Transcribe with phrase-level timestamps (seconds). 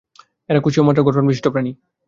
[0.49, 1.71] এরা কোষীয় মাত্রার গঠনবিশিষ্ট প্রাণী।